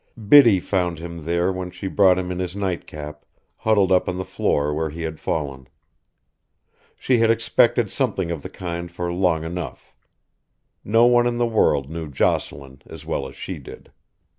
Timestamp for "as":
12.87-13.05, 13.27-13.35